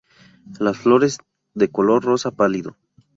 Las 0.59 0.79
flores 0.79 1.19
de 1.53 1.69
color 1.69 2.03
rosa 2.03 2.31
pálido. 2.31 2.75